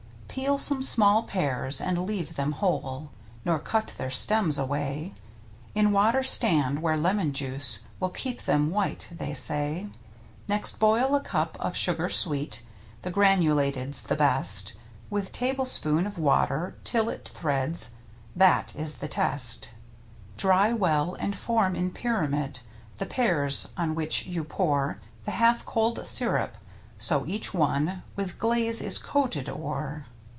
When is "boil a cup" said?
10.79-11.57